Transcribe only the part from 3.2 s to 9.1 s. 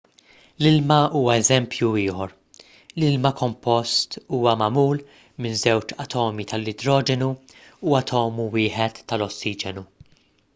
kompost huwa magħmul minn żewġ atomi tal-idroġenu u atomu wieħed